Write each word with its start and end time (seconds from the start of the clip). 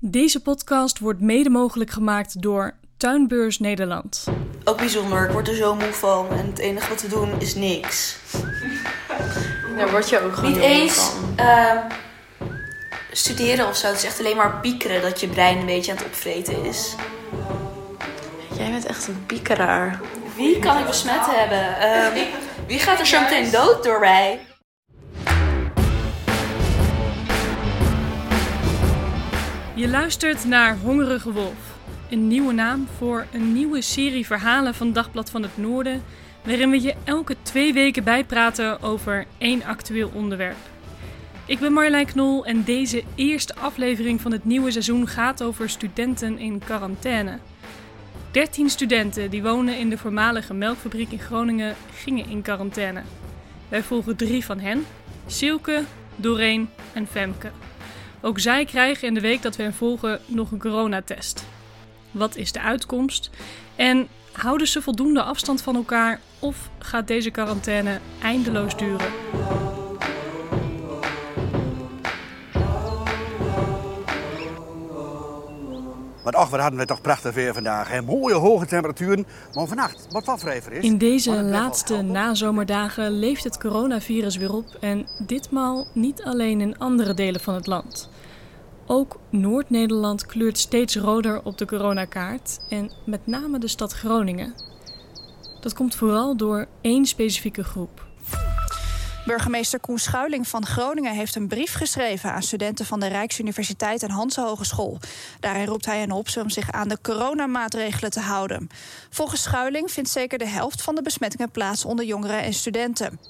Deze 0.00 0.40
podcast 0.42 0.98
wordt 0.98 1.20
mede 1.20 1.50
mogelijk 1.50 1.90
gemaakt 1.90 2.42
door 2.42 2.74
Tuinbeurs 2.96 3.58
Nederland. 3.58 4.24
Ook 4.64 4.76
bijzonder, 4.76 5.24
ik 5.26 5.30
word 5.30 5.48
er 5.48 5.54
zo 5.54 5.74
moe 5.74 5.92
van 5.92 6.28
en 6.30 6.46
het 6.46 6.58
enige 6.58 6.88
wat 6.88 6.98
te 6.98 7.08
doen 7.08 7.40
is 7.40 7.54
niks. 7.54 8.16
Daar 9.76 9.90
word 9.90 10.08
je 10.08 10.20
ook 10.20 10.34
gewoon 10.34 10.52
Niet 10.52 10.60
eens 10.62 10.94
van. 10.98 11.32
ehm, 11.36 11.78
studeren 13.12 13.66
of 13.68 13.76
zo, 13.76 13.86
het 13.86 13.96
is 13.96 14.04
echt 14.04 14.18
alleen 14.18 14.36
maar 14.36 14.60
piekeren 14.60 15.02
dat 15.02 15.20
je 15.20 15.28
brein 15.28 15.58
een 15.58 15.66
beetje 15.66 15.90
aan 15.90 15.96
het 15.96 16.06
opvreten 16.06 16.64
is. 16.64 16.94
Jij 18.56 18.70
bent 18.70 18.86
echt 18.86 19.08
een 19.08 19.26
piekeraar. 19.26 20.00
Wie 20.36 20.58
kan 20.58 20.78
ik 20.78 20.86
besmet 20.86 21.26
hebben? 21.26 21.78
Ehm, 21.80 22.26
wie 22.66 22.78
gaat 22.78 22.98
er 22.98 23.06
zo 23.06 23.20
meteen 23.20 23.50
dood 23.50 23.84
door 23.84 24.00
mij? 24.00 24.40
Je 29.78 29.88
luistert 29.88 30.44
naar 30.44 30.78
Hongerige 30.78 31.32
Wolf. 31.32 31.76
Een 32.10 32.28
nieuwe 32.28 32.52
naam 32.52 32.86
voor 32.96 33.26
een 33.32 33.52
nieuwe 33.52 33.80
serie 33.80 34.26
verhalen 34.26 34.74
van 34.74 34.92
Dagblad 34.92 35.30
van 35.30 35.42
het 35.42 35.56
Noorden, 35.56 36.02
waarin 36.44 36.70
we 36.70 36.82
je 36.82 36.94
elke 37.04 37.36
twee 37.42 37.72
weken 37.72 38.04
bijpraten 38.04 38.82
over 38.82 39.26
één 39.38 39.64
actueel 39.64 40.10
onderwerp. 40.14 40.56
Ik 41.46 41.58
ben 41.58 41.72
Marjolein 41.72 42.06
Knol 42.06 42.46
en 42.46 42.64
deze 42.64 43.02
eerste 43.14 43.54
aflevering 43.54 44.20
van 44.20 44.32
het 44.32 44.44
nieuwe 44.44 44.70
seizoen 44.70 45.08
gaat 45.08 45.42
over 45.42 45.70
studenten 45.70 46.38
in 46.38 46.58
quarantaine. 46.58 47.38
13 48.30 48.70
studenten 48.70 49.30
die 49.30 49.42
wonen 49.42 49.78
in 49.78 49.88
de 49.88 49.98
voormalige 49.98 50.54
melkfabriek 50.54 51.12
in 51.12 51.20
Groningen 51.20 51.76
gingen 51.94 52.28
in 52.28 52.42
quarantaine. 52.42 53.02
Wij 53.68 53.82
volgen 53.82 54.16
drie 54.16 54.44
van 54.44 54.60
hen: 54.60 54.86
Silke, 55.26 55.82
Doreen 56.16 56.68
en 56.92 57.06
Femke. 57.06 57.50
Ook 58.20 58.38
zij 58.38 58.64
krijgen 58.64 59.08
in 59.08 59.14
de 59.14 59.20
week 59.20 59.42
dat 59.42 59.56
we 59.56 59.62
hen 59.62 59.74
volgen 59.74 60.20
nog 60.26 60.50
een 60.50 60.58
coronatest. 60.58 61.44
Wat 62.10 62.36
is 62.36 62.52
de 62.52 62.60
uitkomst? 62.60 63.30
En 63.76 64.08
houden 64.32 64.66
ze 64.66 64.82
voldoende 64.82 65.22
afstand 65.22 65.62
van 65.62 65.76
elkaar 65.76 66.20
of 66.38 66.70
gaat 66.78 67.06
deze 67.06 67.30
quarantaine 67.30 68.00
eindeloos 68.22 68.76
duren? 68.76 69.12
Want 76.28 76.40
ach, 76.40 76.50
wat 76.50 76.60
hadden 76.60 76.78
we 76.78 76.86
toch 76.86 77.00
prachtig 77.00 77.34
weer 77.34 77.54
vandaag. 77.54 77.88
Hè? 77.88 78.02
Mooie 78.02 78.34
hoge 78.34 78.66
temperaturen. 78.66 79.26
Maar 79.52 79.66
vannacht, 79.66 80.06
wat 80.10 80.24
wat 80.24 80.44
even 80.44 80.72
is. 80.72 80.84
In 80.84 80.98
deze 80.98 81.42
laatste 81.42 82.02
nazomerdagen 82.02 83.10
leeft 83.10 83.44
het 83.44 83.58
coronavirus 83.58 84.36
weer 84.36 84.52
op 84.52 84.76
en 84.80 85.06
ditmaal 85.26 85.86
niet 85.94 86.22
alleen 86.22 86.60
in 86.60 86.78
andere 86.78 87.14
delen 87.14 87.40
van 87.40 87.54
het 87.54 87.66
land. 87.66 88.08
Ook 88.86 89.18
Noord-Nederland 89.30 90.26
kleurt 90.26 90.58
steeds 90.58 90.96
roder 90.96 91.44
op 91.44 91.58
de 91.58 91.66
coronakaart 91.66 92.58
en 92.68 92.90
met 93.06 93.26
name 93.26 93.58
de 93.58 93.68
stad 93.68 93.92
Groningen. 93.92 94.54
Dat 95.60 95.74
komt 95.74 95.94
vooral 95.94 96.36
door 96.36 96.66
één 96.80 97.06
specifieke 97.06 97.64
groep. 97.64 98.07
Burgemeester 99.28 99.80
Koen 99.80 99.98
Schuiling 99.98 100.48
van 100.48 100.66
Groningen 100.66 101.14
heeft 101.14 101.34
een 101.34 101.48
brief 101.48 101.72
geschreven 101.72 102.32
aan 102.32 102.42
studenten 102.42 102.86
van 102.86 103.00
de 103.00 103.06
Rijksuniversiteit 103.06 104.02
en 104.02 104.10
Hanse 104.10 104.40
Hogeschool. 104.40 104.98
Daarin 105.40 105.66
roept 105.66 105.86
hij 105.86 105.98
hen 105.98 106.10
op 106.10 106.26
om 106.42 106.50
zich 106.50 106.72
aan 106.72 106.88
de 106.88 106.98
coronamaatregelen 107.02 108.10
te 108.10 108.20
houden. 108.20 108.68
Volgens 109.10 109.42
Schuiling 109.42 109.90
vindt 109.90 110.10
zeker 110.10 110.38
de 110.38 110.46
helft 110.46 110.82
van 110.82 110.94
de 110.94 111.02
besmettingen 111.02 111.50
plaats 111.50 111.84
onder 111.84 112.04
jongeren 112.04 112.42
en 112.42 112.52
studenten. 112.52 113.20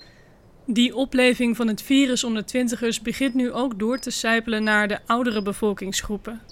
Die 0.66 0.94
opleving 0.96 1.56
van 1.56 1.68
het 1.68 1.82
virus 1.82 2.24
onder 2.24 2.46
twintigers 2.46 3.00
begint 3.00 3.34
nu 3.34 3.52
ook 3.52 3.78
door 3.78 3.98
te 3.98 4.10
sijpelen 4.10 4.62
naar 4.62 4.88
de 4.88 4.98
oudere 5.06 5.42
bevolkingsgroepen. 5.42 6.42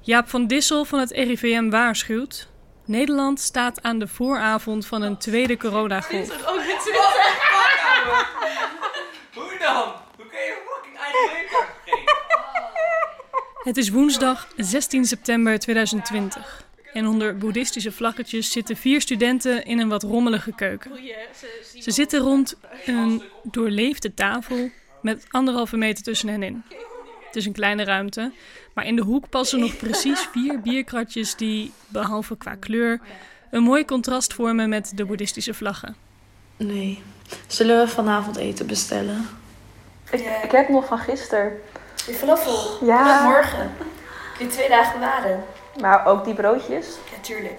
Jaap 0.00 0.28
van 0.28 0.46
Dissel 0.46 0.84
van 0.84 0.98
het 0.98 1.10
RIVM 1.10 1.70
waarschuwt. 1.70 2.48
Nederland 2.84 3.40
staat 3.40 3.82
aan 3.82 3.98
de 3.98 4.08
vooravond 4.08 4.86
van 4.86 5.02
een 5.02 5.16
tweede 5.16 5.56
coronagolf. 5.56 6.28
Hoe 9.66 9.74
dan? 9.74 9.92
Hoe 10.16 10.26
kun 10.26 10.38
je 10.38 10.56
fucking 10.66 10.96
eigen 10.98 11.74
Het 13.68 13.76
is 13.76 13.88
woensdag 13.88 14.48
16 14.56 15.04
september 15.04 15.58
2020. 15.58 16.64
En 16.92 17.06
onder 17.06 17.38
boeddhistische 17.38 17.92
vlaggetjes 17.92 18.52
zitten 18.52 18.76
vier 18.76 19.00
studenten 19.00 19.64
in 19.64 19.78
een 19.78 19.88
wat 19.88 20.02
rommelige 20.02 20.52
keuken. 20.54 20.90
Ze 21.78 21.90
zitten 21.90 22.20
rond 22.20 22.56
een 22.84 23.22
doorleefde 23.42 24.14
tafel 24.14 24.70
met 25.02 25.26
anderhalve 25.30 25.76
meter 25.76 26.04
tussen 26.04 26.28
hen 26.28 26.42
in. 26.42 26.62
Het 27.26 27.36
is 27.36 27.46
een 27.46 27.52
kleine 27.52 27.84
ruimte, 27.84 28.32
maar 28.74 28.86
in 28.86 28.96
de 28.96 29.02
hoek 29.02 29.28
passen 29.28 29.60
nog 29.60 29.76
precies 29.76 30.20
vier 30.32 30.60
bierkratjes 30.60 31.34
die, 31.34 31.72
behalve 31.88 32.36
qua 32.36 32.54
kleur, 32.54 33.00
een 33.50 33.62
mooi 33.62 33.84
contrast 33.84 34.34
vormen 34.34 34.68
met 34.68 34.92
de 34.94 35.04
boeddhistische 35.04 35.54
vlaggen. 35.54 35.96
Nee. 36.56 37.02
Zullen 37.46 37.78
we 37.80 37.88
vanavond 37.88 38.36
eten 38.36 38.66
bestellen? 38.66 39.26
Ik, 40.20 40.42
Ik 40.42 40.50
heb 40.50 40.68
nog 40.68 40.86
van 40.86 40.98
gisteren. 40.98 41.52
Die 42.06 42.14
falafel. 42.14 42.86
Ja. 42.86 43.22
Morgen. 43.22 43.72
Die 44.38 44.46
twee 44.46 44.68
dagen 44.68 45.00
waren. 45.00 45.44
Maar 45.80 46.06
ook 46.06 46.24
die 46.24 46.34
broodjes. 46.34 46.86
Ja, 46.86 47.20
tuurlijk. 47.20 47.58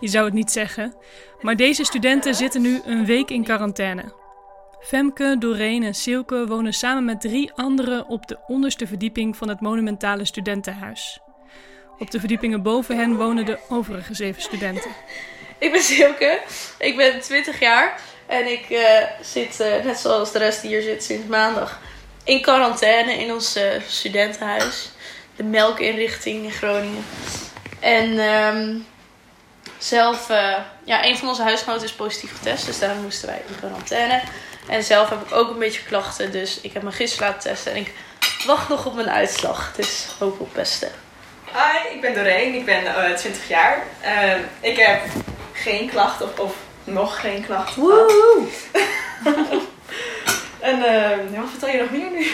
Je 0.00 0.08
zou 0.08 0.24
het 0.24 0.34
niet 0.34 0.50
zeggen, 0.50 0.94
maar 1.40 1.56
deze 1.56 1.84
studenten 1.84 2.34
zitten 2.34 2.62
nu 2.62 2.80
een 2.84 3.04
week 3.04 3.30
in 3.30 3.44
quarantaine. 3.44 4.02
Femke, 4.80 5.36
Doreen 5.38 5.82
en 5.82 5.94
Silke 5.94 6.46
wonen 6.46 6.72
samen 6.72 7.04
met 7.04 7.20
drie 7.20 7.52
anderen 7.52 8.06
op 8.06 8.26
de 8.26 8.38
onderste 8.46 8.86
verdieping 8.86 9.36
van 9.36 9.48
het 9.48 9.60
monumentale 9.60 10.24
studentenhuis. 10.24 11.20
Op 11.98 12.10
de 12.10 12.18
verdiepingen 12.18 12.62
boven 12.62 12.96
hen 12.96 13.16
wonen 13.16 13.46
de 13.46 13.58
overige 13.68 14.14
zeven 14.14 14.42
studenten. 14.42 14.90
Ik 15.58 15.72
ben 15.72 15.80
Silke, 15.80 16.40
ik 16.78 16.96
ben 16.96 17.20
20 17.20 17.60
jaar 17.60 18.00
en 18.26 18.46
ik 18.46 18.70
eh, 18.70 19.02
zit, 19.20 19.60
eh, 19.60 19.84
net 19.84 19.98
zoals 19.98 20.32
de 20.32 20.38
rest 20.38 20.60
die 20.60 20.70
hier 20.70 20.82
zit 20.82 21.04
sinds 21.04 21.26
maandag, 21.26 21.78
in 22.24 22.42
quarantaine 22.42 23.12
in 23.12 23.32
ons 23.32 23.56
eh, 23.56 23.80
studentenhuis. 23.88 24.90
De 25.36 25.42
melkinrichting 25.42 26.44
in 26.44 26.52
Groningen. 26.52 27.04
En 27.80 28.18
ehm, 28.18 28.74
zelf, 29.78 30.28
ja, 30.84 31.04
een 31.04 31.16
van 31.16 31.28
onze 31.28 31.42
huisgenoten 31.42 31.84
is 31.84 31.92
positief 31.92 32.36
getest, 32.36 32.66
dus 32.66 32.78
daarom 32.78 33.02
moesten 33.02 33.28
wij 33.28 33.42
in 33.48 33.56
quarantaine. 33.58 34.22
En 34.68 34.82
zelf 34.82 35.08
heb 35.08 35.20
ik 35.26 35.32
ook 35.32 35.50
een 35.50 35.58
beetje 35.58 35.82
klachten, 35.82 36.32
dus 36.32 36.60
ik 36.60 36.72
heb 36.72 36.82
me 36.82 36.92
gisteren 36.92 37.26
laten 37.28 37.50
testen 37.50 37.72
en 37.72 37.78
ik 37.78 37.92
wacht 38.46 38.68
nog 38.68 38.86
op 38.86 38.94
mijn 38.94 39.10
uitslag. 39.10 39.72
Dus 39.76 40.06
hoop 40.18 40.40
op 40.40 40.46
het 40.46 40.52
beste. 40.52 40.88
Hi, 41.52 41.94
ik 41.94 42.00
ben 42.00 42.14
Doreen, 42.14 42.54
ik 42.54 42.64
ben 42.64 42.86
eh, 42.86 43.14
20 43.14 43.48
jaar. 43.48 43.82
Ehm, 44.00 44.40
ik 44.60 44.76
heb 44.76 45.02
geen 45.52 45.88
klachten 45.88 46.26
of, 46.26 46.38
of 46.38 46.54
nog 46.86 47.20
geen 47.20 47.44
klachten 47.44 47.82
gehad. 47.82 48.12
en 50.70 50.82
ehm, 50.82 51.32
ja, 51.32 51.40
wat 51.40 51.50
vertel 51.50 51.68
je 51.68 51.78
nog 51.78 51.90
meer 51.90 52.10
nu? 52.10 52.26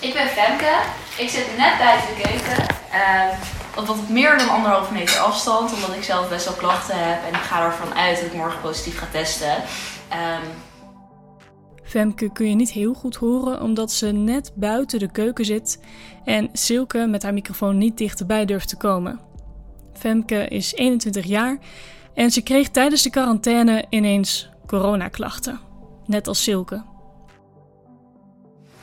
Ik 0.00 0.14
ben 0.14 0.26
Femke. 0.26 0.80
Ik 1.18 1.28
zit 1.28 1.46
net 1.56 1.78
buiten 1.78 2.08
de 2.08 2.22
keuken. 2.22 2.66
Ehm, 2.92 3.34
op 3.76 3.86
wat 3.86 4.08
meer 4.08 4.38
dan 4.38 4.48
anderhalve 4.48 4.92
meter 4.92 5.18
afstand, 5.18 5.72
omdat 5.72 5.94
ik 5.94 6.04
zelf 6.04 6.28
best 6.28 6.44
wel 6.44 6.54
klachten 6.54 7.08
heb. 7.08 7.22
En 7.26 7.34
ik 7.34 7.44
ga 7.44 7.64
ervan 7.64 7.94
uit 7.94 8.16
dat 8.16 8.26
ik 8.26 8.34
morgen 8.34 8.60
positief 8.60 8.98
ga 8.98 9.06
testen. 9.12 9.54
Ehm, 10.08 10.42
Femke 11.82 12.32
kun 12.32 12.48
je 12.48 12.54
niet 12.54 12.70
heel 12.70 12.94
goed 12.94 13.16
horen 13.16 13.62
omdat 13.62 13.92
ze 13.92 14.06
net 14.06 14.52
buiten 14.54 14.98
de 14.98 15.10
keuken 15.10 15.44
zit 15.44 15.80
en 16.24 16.48
Silke 16.52 17.06
met 17.06 17.22
haar 17.22 17.34
microfoon 17.34 17.78
niet 17.78 17.98
dichterbij 17.98 18.44
durft 18.44 18.68
te 18.68 18.76
komen. 18.76 19.20
Femke 19.92 20.48
is 20.48 20.74
21 20.74 21.24
jaar 21.24 21.58
en 22.18 22.30
ze 22.30 22.40
kreeg 22.40 22.68
tijdens 22.68 23.02
de 23.02 23.10
quarantaine 23.10 23.84
ineens 23.88 24.48
coronaklachten. 24.66 25.60
Net 26.06 26.26
als 26.28 26.42
Silke. 26.42 26.82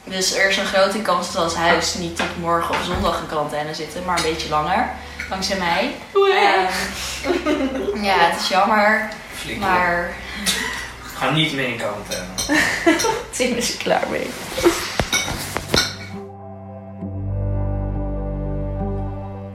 dus 0.04 0.36
er 0.36 0.50
is 0.50 0.58
een 0.58 0.66
grote 0.66 1.02
kans 1.02 1.34
dat 1.34 1.44
ons 1.44 1.56
huis 1.56 1.94
niet 1.96 2.16
tot 2.16 2.40
morgen 2.40 2.76
of 2.76 2.84
zondag 2.84 3.22
in 3.22 3.28
quarantaine 3.28 3.74
zitten, 3.74 4.06
maar 4.06 4.18
een 4.18 4.24
beetje 4.24 4.50
langer. 4.50 4.90
Dankzij 5.30 5.58
mij. 5.58 5.96
Ehm, 6.14 8.04
ja, 8.04 8.18
het 8.18 8.42
is 8.42 8.48
jammer. 8.48 9.10
Maar 9.60 10.16
Ga 11.14 11.32
niet 11.32 11.54
mee 11.54 11.68
in 11.68 11.78
quarantaine. 11.78 12.26
Tim 13.38 13.56
is 13.56 13.74
er 13.74 13.78
klaar 13.78 14.08
mee. 14.10 14.30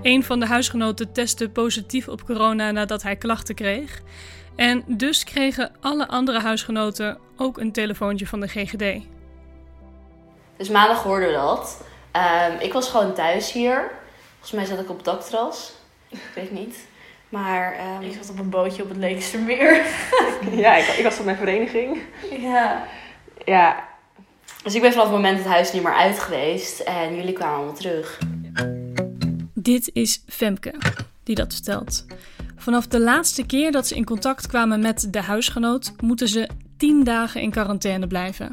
Een 0.02 0.24
van 0.24 0.40
de 0.40 0.46
huisgenoten 0.46 1.12
testte 1.12 1.48
positief 1.48 2.08
op 2.08 2.24
corona 2.24 2.70
nadat 2.70 3.02
hij 3.02 3.16
klachten 3.16 3.54
kreeg. 3.54 4.00
En 4.56 4.84
dus 4.86 5.24
kregen 5.24 5.72
alle 5.80 6.08
andere 6.08 6.40
huisgenoten 6.40 7.18
ook 7.36 7.58
een 7.58 7.72
telefoontje 7.72 8.26
van 8.26 8.40
de 8.40 8.48
GGD. 8.48 9.04
Dus 10.56 10.68
maandag 10.68 11.02
hoorden 11.02 11.28
we 11.28 11.34
dat. 11.34 11.84
Ehm, 12.10 12.52
ik 12.60 12.72
was 12.72 12.88
gewoon 12.88 13.14
thuis 13.14 13.52
hier. 13.52 13.90
Volgens 14.30 14.52
mij 14.52 14.64
zat 14.64 14.84
ik 14.84 14.90
op 14.90 14.96
het 14.96 15.04
dakterras. 15.04 15.72
Ik 16.08 16.30
weet 16.34 16.50
niet. 16.50 16.76
Maar 17.28 17.72
ehm, 17.74 18.02
Ik 18.02 18.14
zat 18.20 18.30
op 18.30 18.38
een 18.38 18.50
bootje 18.50 18.82
op 18.82 18.88
het 18.88 18.98
Leekstermeer. 18.98 19.82
Ja, 20.50 20.76
ik, 20.76 20.86
ik 20.86 21.04
was 21.04 21.18
op 21.18 21.24
mijn 21.24 21.36
vereniging. 21.36 21.98
ja. 22.38 22.86
Ja, 23.44 23.84
Dus 24.62 24.74
ik 24.74 24.80
ben 24.80 24.90
vanaf 24.92 25.06
het 25.06 25.14
moment 25.16 25.38
het 25.38 25.46
huis 25.46 25.72
niet 25.72 25.82
meer 25.82 25.94
uit 25.94 26.18
geweest. 26.18 26.80
En 26.80 27.16
jullie 27.16 27.32
kwamen 27.32 27.56
allemaal 27.56 27.74
terug. 27.74 28.18
Dit 29.62 29.90
is 29.92 30.22
Femke 30.26 30.74
die 31.22 31.34
dat 31.34 31.52
vertelt. 31.52 32.06
Vanaf 32.56 32.86
de 32.86 33.00
laatste 33.00 33.46
keer 33.46 33.72
dat 33.72 33.86
ze 33.86 33.94
in 33.94 34.04
contact 34.04 34.46
kwamen 34.46 34.80
met 34.80 35.08
de 35.10 35.20
huisgenoot, 35.20 35.92
moeten 36.00 36.28
ze 36.28 36.48
10 36.76 37.04
dagen 37.04 37.40
in 37.40 37.50
quarantaine 37.50 38.06
blijven. 38.06 38.50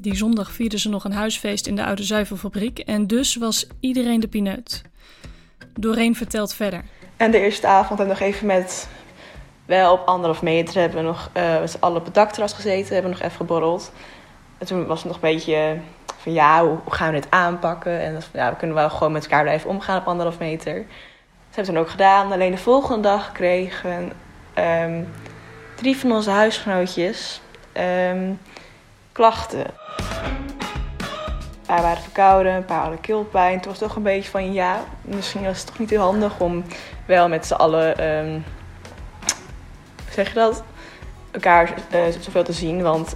Die 0.00 0.14
zondag 0.14 0.52
vierden 0.52 0.78
ze 0.78 0.88
nog 0.88 1.04
een 1.04 1.12
huisfeest 1.12 1.66
in 1.66 1.76
de 1.76 1.84
oude 1.84 2.02
zuivelfabriek 2.02 2.78
en 2.78 3.06
dus 3.06 3.36
was 3.36 3.66
iedereen 3.80 4.20
de 4.20 4.28
pineut. 4.28 4.82
Doreen 5.80 6.14
vertelt 6.14 6.54
verder. 6.54 6.84
En 7.16 7.30
de 7.30 7.38
eerste 7.38 7.66
avond 7.66 7.98
we 7.98 8.04
nog 8.04 8.20
even 8.20 8.46
met... 8.46 8.88
Wel 9.64 9.92
op 9.92 10.06
anderhalf 10.06 10.42
meter 10.42 10.80
hebben 10.80 10.98
we 10.98 11.04
nog 11.04 11.30
eh 11.32 11.60
met 11.60 11.70
z'n 11.70 11.80
allen 11.80 11.98
op 11.98 12.04
het 12.04 12.14
dakterras 12.14 12.52
gezeten. 12.52 12.94
Hebben 12.94 13.12
we 13.12 13.16
nog 13.16 13.26
even 13.26 13.36
geborreld. 13.36 13.92
En 14.58 14.66
toen 14.66 14.86
was 14.86 15.02
het 15.02 15.12
nog 15.12 15.22
een 15.22 15.34
beetje 15.34 15.80
ja, 16.32 16.64
hoe, 16.64 16.78
gaan 16.88 17.12
we 17.12 17.20
dit 17.20 17.30
aanpakken? 17.30 18.00
En 18.00 18.20
ja, 18.32 18.50
we 18.50 18.56
kunnen 18.56 18.76
wel 18.76 18.90
gewoon 18.90 19.12
met 19.12 19.22
elkaar 19.22 19.42
blijven 19.42 19.70
omgaan 19.70 20.00
op 20.00 20.06
anderhalf 20.06 20.38
meter. 20.38 20.74
Dat 20.74 21.54
hebben 21.54 21.64
we 21.64 21.72
toen 21.72 21.76
ook 21.76 21.90
gedaan. 21.90 22.32
Alleen 22.32 22.50
de 22.50 22.58
volgende 22.58 23.00
dag 23.00 23.32
kregen 23.32 24.12
ehm, 24.54 25.02
drie 25.74 25.96
van 25.96 26.12
onze 26.12 26.30
huisgenootjes 26.30 27.40
ehm, 27.72 28.32
klachten. 29.12 29.60
Een 29.60 31.66
paar 31.66 31.82
waren 31.82 32.02
verkouden, 32.02 32.52
een 32.52 32.64
paar 32.64 32.80
hadden 32.80 33.00
keelpijn. 33.00 33.60
Toen 33.60 33.70
was 33.70 33.80
het 33.80 33.88
toch 33.88 33.96
een 33.96 34.02
beetje 34.02 34.30
van 34.30 34.52
ja, 34.52 34.80
misschien 35.02 35.44
was 35.44 35.58
het 35.58 35.66
toch 35.66 35.78
niet 35.78 35.90
heel 35.90 36.00
handig 36.00 36.40
om 36.40 36.64
wel 37.06 37.28
met 37.28 37.46
z'n 37.46 37.54
allen, 37.54 37.98
ehm, 37.98 38.32
hoe 40.04 40.12
zeg 40.12 40.28
je 40.28 40.34
dat, 40.34 40.62
elkaar 41.30 41.74
eh, 41.90 42.00
zoveel 42.20 42.44
te 42.44 42.52
zien. 42.52 42.82
Want 42.82 43.14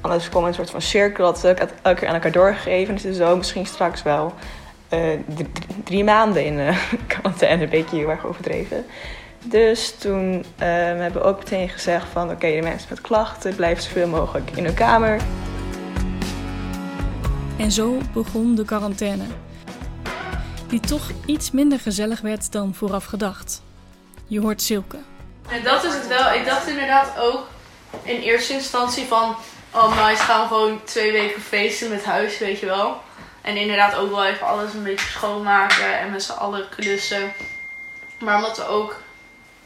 anders 0.00 0.28
kwam 0.28 0.44
een 0.44 0.54
soort 0.54 0.70
van 0.70 0.82
cirkel 0.82 1.24
dat 1.24 1.38
ze 1.38 1.48
elke 1.48 1.68
elke 1.82 1.98
keer 1.98 2.08
aan 2.08 2.14
elkaar 2.14 2.32
doorgegeven. 2.32 2.96
Dus 2.96 3.16
zo 3.16 3.36
misschien 3.36 3.66
straks 3.66 4.02
wel 4.02 4.34
eh, 4.88 5.18
drie 5.84 6.04
maanden 6.04 6.44
in 6.44 6.58
eh, 6.58 6.78
quarantaine, 7.06 7.62
een 7.62 7.70
beetje 7.70 7.96
heel 7.96 8.10
erg 8.10 8.26
overdreven. 8.26 8.84
Dus 9.44 9.94
toen 9.98 10.44
ehm, 10.58 10.96
hebben 10.96 11.22
we 11.22 11.28
ook 11.28 11.38
meteen 11.38 11.68
gezegd 11.68 12.06
van 12.12 12.30
oké, 12.30 12.50
de 12.50 12.62
mensen 12.62 12.88
met 12.90 13.00
klachten 13.00 13.54
blijven 13.54 13.82
zoveel 13.82 14.08
mogelijk 14.08 14.50
in 14.50 14.64
hun 14.64 14.74
kamer. 14.74 15.20
En 17.58 17.72
zo 17.72 17.98
begon 18.12 18.54
de 18.54 18.64
quarantaine. 18.64 19.24
Die 20.68 20.80
toch 20.80 21.10
iets 21.26 21.50
minder 21.50 21.78
gezellig 21.78 22.20
werd 22.20 22.52
dan 22.52 22.74
vooraf 22.74 23.04
gedacht. 23.04 23.62
Je 24.26 24.40
hoort 24.40 24.62
Silke. 24.62 24.98
En 25.48 25.62
dat 25.62 25.84
is 25.84 25.94
het 25.94 26.06
wel. 26.08 26.32
Ik 26.32 26.44
dacht 26.44 26.68
inderdaad 26.68 27.18
ook 27.18 27.46
in 28.02 28.20
eerste 28.20 28.52
instantie 28.52 29.04
van... 29.04 29.36
Oh 29.74 30.06
nice, 30.06 30.22
gaan 30.22 30.40
we 30.40 30.46
gewoon 30.46 30.84
twee 30.84 31.12
weken 31.12 31.42
feesten 31.42 31.88
met 31.88 32.04
huis, 32.04 32.38
weet 32.38 32.60
je 32.60 32.66
wel. 32.66 33.00
En 33.40 33.56
inderdaad 33.56 33.94
ook 33.94 34.10
wel 34.10 34.26
even 34.26 34.46
alles 34.46 34.72
een 34.74 34.82
beetje 34.82 35.10
schoonmaken 35.10 35.98
en 35.98 36.10
met 36.10 36.22
z'n 36.22 36.32
allen 36.32 36.68
klussen. 36.68 37.32
Maar 38.18 38.36
omdat 38.36 38.56
we 38.56 38.66
ook 38.66 38.96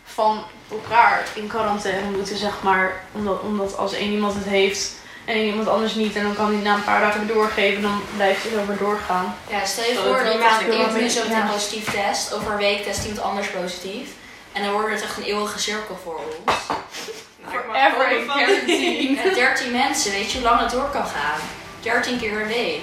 van 0.04 0.44
elkaar 0.70 1.24
in 1.34 1.46
quarantaine 1.46 2.10
moeten, 2.10 2.36
zeg 2.36 2.62
maar. 2.62 3.04
Omdat, 3.12 3.40
omdat 3.40 3.76
als 3.76 3.92
één 3.92 4.12
iemand 4.12 4.34
het 4.34 4.44
heeft 4.44 4.94
en 5.24 5.34
één 5.34 5.46
iemand 5.46 5.68
anders 5.68 5.94
niet... 5.94 6.16
en 6.16 6.22
dan 6.22 6.34
kan 6.34 6.52
hij 6.52 6.62
na 6.62 6.74
een 6.74 6.84
paar 6.84 7.00
dagen 7.00 7.26
doorgeven, 7.26 7.82
dan 7.82 8.02
blijft 8.16 8.44
het 8.44 8.60
over 8.60 8.78
doorgaan. 8.78 9.36
Ja, 9.50 9.64
stel 9.64 9.84
je 9.84 9.94
Zo, 9.94 10.02
voor 10.02 10.24
dat 10.24 10.34
iemand 10.72 10.94
nu 11.00 11.08
zo 11.08 11.22
ja. 11.28 11.46
positief 11.52 11.90
test. 11.90 12.34
Over 12.34 12.52
een 12.52 12.58
week 12.58 12.82
test 12.82 13.04
iemand 13.04 13.22
anders 13.22 13.50
positief. 13.50 14.10
En 14.52 14.62
dan 14.64 14.72
wordt 14.72 14.90
het 14.90 15.02
echt 15.02 15.16
een 15.16 15.22
eeuwige 15.22 15.58
cirkel 15.58 15.98
voor 16.04 16.16
ons. 16.16 16.54
Forever 17.48 18.18
in 18.18 18.26
quarantine. 18.26 19.16
Met 19.24 19.34
13 19.34 19.72
mensen, 19.72 20.12
weet 20.12 20.32
je 20.32 20.38
hoe 20.38 20.48
lang 20.48 20.60
het 20.60 20.70
door 20.70 20.90
kan 20.90 21.06
gaan? 21.06 21.40
13 21.80 22.18
keer 22.18 22.40
een 22.40 22.46
week. 22.46 22.80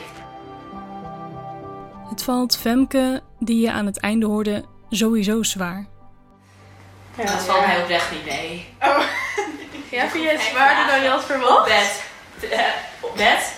Het 2.09 2.23
valt 2.23 2.57
Femke, 2.57 3.21
die 3.39 3.61
je 3.61 3.71
aan 3.71 3.85
het 3.85 3.99
einde 3.99 4.25
hoorde, 4.25 4.65
sowieso 4.89 5.43
zwaar. 5.43 5.85
Ja, 7.17 7.23
dat 7.23 7.43
valt 7.43 7.65
mij 7.65 7.81
oprecht 7.81 8.11
niet 8.11 8.25
mee. 8.25 8.65
Ja, 9.91 10.09
vind 10.09 10.23
je 10.23 10.29
het 10.29 10.41
zwaarder 10.41 10.87
dan 10.93 11.03
je 11.03 11.09
had 11.09 11.25
verwacht? 11.25 11.67
Bed. 11.67 12.03
Bed. 13.15 13.53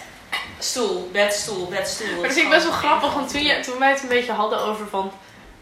Stoel. 0.60 1.10
Bed, 1.12 1.34
stoel, 1.34 1.68
bed, 1.68 1.88
stoel. 1.88 2.12
Maar 2.12 2.22
dat 2.24 2.34
vind 2.34 2.46
ik 2.46 2.52
best 2.52 2.64
wel 2.64 2.74
grappig, 2.74 3.14
want 3.14 3.30
toen, 3.30 3.42
je, 3.44 3.60
toen 3.60 3.80
wij 3.80 3.90
het 3.90 4.02
een 4.02 4.08
beetje 4.08 4.32
hadden 4.32 4.60
over 4.60 4.88
van 4.88 5.12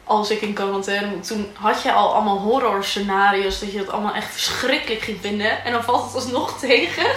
als 0.10 0.32
ik 0.32 0.42
in 0.42 0.54
quarantaine 0.54 1.08
moet, 1.08 1.28
toen 1.28 1.46
had 1.54 1.84
je 1.84 1.92
al 1.92 2.14
allemaal 2.14 2.38
horror 2.38 2.84
scenario's 2.84 3.60
dat 3.60 3.72
je 3.72 3.78
het 3.78 3.92
allemaal 3.92 4.14
echt 4.14 4.32
verschrikkelijk 4.32 5.02
ging 5.02 5.18
vinden. 5.18 5.64
En 5.64 5.72
dan 5.72 5.84
valt 5.84 6.04
het 6.04 6.16
alsnog 6.16 6.60
tegen. 6.68 7.08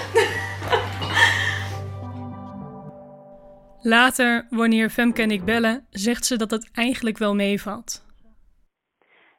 Later, 3.82 4.46
wanneer 4.50 4.90
Femke 4.90 5.22
en 5.22 5.30
ik 5.30 5.44
bellen, 5.44 5.86
zegt 5.90 6.24
ze 6.24 6.36
dat 6.36 6.50
het 6.50 6.70
eigenlijk 6.72 7.18
wel 7.18 7.34
meevalt. 7.34 8.04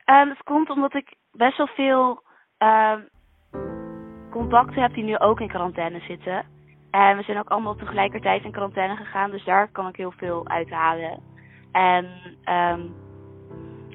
Ehm, 0.06 0.28
dat 0.28 0.44
komt 0.44 0.70
omdat 0.70 0.94
ik 0.94 1.16
best 1.32 1.58
wel 1.58 1.68
veel 1.68 2.24
ehm, 2.58 3.00
contacten 4.32 4.82
heb 4.82 4.94
die 4.94 5.04
nu 5.04 5.18
ook 5.18 5.40
in 5.40 5.48
quarantaine 5.48 6.00
zitten. 6.00 6.46
En 6.92 7.18
we 7.18 7.24
zijn 7.24 7.38
ook 7.38 7.50
allemaal 7.50 7.76
tegelijkertijd 7.76 8.44
in 8.44 8.52
quarantaine 8.52 8.96
gegaan, 8.96 9.32
dus 9.32 9.46
daar 9.46 9.72
kan 9.72 9.88
ik 9.88 9.96
heel 9.96 10.14
veel 10.18 10.48
uithalen. 10.48 11.22
En 11.72 12.08
ehm, 12.44 12.82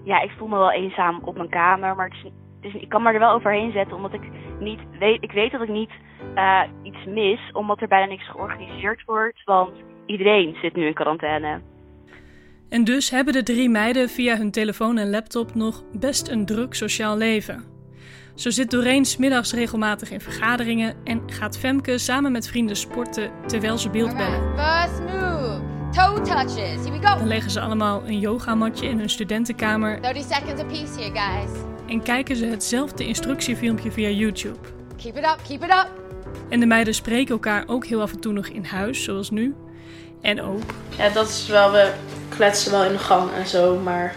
ja, 0.08 0.20
ik 0.22 0.30
voel 0.38 0.48
me 0.48 0.56
wel 0.58 0.72
eenzaam 0.72 1.20
op 1.24 1.36
mijn 1.36 1.48
kamer, 1.48 1.96
maar 1.96 2.08
het 2.08 2.14
is, 2.14 2.22
het 2.60 2.74
is- 2.74 2.82
ik 2.82 2.88
kan 2.88 3.02
me 3.02 3.12
er 3.12 3.18
wel 3.18 3.32
overheen 3.32 3.72
zetten 3.72 3.96
omdat 3.96 4.12
ik 4.12 4.22
niet 4.60 4.80
weet, 4.98 5.22
ik 5.22 5.32
weet 5.32 5.52
dat 5.52 5.62
ik 5.62 5.68
niet 5.68 5.90
eh, 6.34 6.62
iets 6.82 7.04
mis, 7.06 7.40
omdat 7.52 7.80
er 7.80 7.88
bijna 7.88 8.06
niks 8.06 8.30
georganiseerd 8.30 9.04
wordt, 9.04 9.44
want 9.44 9.70
iedereen 10.06 10.56
zit 10.62 10.74
nu 10.76 10.86
in 10.86 10.94
quarantaine. 10.94 11.60
En 12.68 12.84
dus 12.84 13.10
hebben 13.10 13.32
de 13.32 13.42
drie 13.42 13.68
meiden 13.68 14.08
via 14.08 14.36
hun 14.36 14.50
telefoon 14.50 14.98
en 14.98 15.10
laptop 15.10 15.54
nog 15.54 15.82
best 15.92 16.28
een 16.28 16.46
druk 16.46 16.74
sociaal 16.74 17.16
leven. 17.16 17.64
Zo 18.34 18.50
zit 18.50 18.70
Doreen 18.70 19.04
middags 19.18 19.52
regelmatig 19.54 20.10
in 20.10 20.20
vergaderingen 20.20 20.94
en 21.04 21.22
gaat 21.26 21.58
Femke 21.58 21.98
samen 21.98 22.32
met 22.32 22.48
vrienden 22.48 22.76
sporten 22.76 23.30
terwijl 23.46 23.78
ze 23.78 23.90
beeld 23.90 24.16
bellen. 24.16 24.54
Toe 25.92 26.20
touches. 26.20 26.84
Here 26.84 26.90
we 26.90 27.06
go. 27.06 27.18
Dan 27.18 27.28
leggen 27.28 27.50
ze 27.50 27.60
allemaal 27.60 28.02
een 28.06 28.18
yogamatje 28.18 28.86
in 28.88 28.98
hun 28.98 29.10
studentenkamer 29.10 30.02
30 30.02 30.22
seconds 30.22 30.60
apiece 30.60 31.00
here, 31.00 31.10
guys. 31.18 31.50
en 31.86 32.02
kijken 32.02 32.36
ze 32.36 32.46
hetzelfde 32.46 33.06
instructiefilmpje 33.06 33.92
via 33.92 34.08
YouTube. 34.08 34.58
Keep 34.96 35.16
it 35.16 35.24
up, 35.24 35.38
keep 35.48 35.62
it 35.62 35.70
up. 35.70 35.88
En 36.48 36.60
de 36.60 36.66
meiden 36.66 36.94
spreken 36.94 37.32
elkaar 37.32 37.64
ook 37.66 37.86
heel 37.86 38.00
af 38.00 38.12
en 38.12 38.20
toe 38.20 38.32
nog 38.32 38.46
in 38.46 38.64
huis, 38.64 39.04
zoals 39.04 39.30
nu. 39.30 39.54
En 40.20 40.42
ook. 40.42 40.62
Ja, 40.96 41.08
dat 41.08 41.28
is 41.28 41.46
wel, 41.46 41.72
we 41.72 41.92
kletsen 42.28 42.70
wel 42.70 42.84
in 42.84 42.92
de 42.92 42.98
gang 42.98 43.32
en 43.32 43.46
zo, 43.46 43.76
maar 43.76 44.14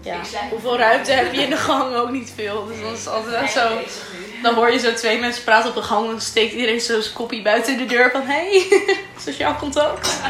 ja, 0.00 0.20
hoeveel 0.50 0.76
ruimte 0.76 1.12
heb 1.12 1.32
je 1.32 1.40
in 1.40 1.50
de 1.50 1.56
gang? 1.56 1.94
Ook 1.94 2.10
niet 2.10 2.32
veel. 2.34 2.66
Dus 2.66 2.80
dan 2.80 2.92
is 2.92 3.08
altijd 3.08 3.50
zo. 3.50 3.68
Dan 4.44 4.54
hoor 4.54 4.70
je 4.70 4.78
zo 4.78 4.94
twee 4.94 5.20
mensen 5.20 5.44
praten 5.44 5.68
op 5.68 5.76
de 5.76 5.82
gang 5.82 6.04
en 6.04 6.10
dan 6.10 6.20
steekt 6.20 6.52
iedereen 6.52 6.80
zo 6.80 7.00
zijn 7.00 7.14
koppie 7.14 7.42
buiten 7.42 7.78
de 7.78 7.86
deur 7.86 8.10
van 8.10 8.22
hey, 8.24 8.66
sociaal 9.26 9.56
contact. 9.56 10.22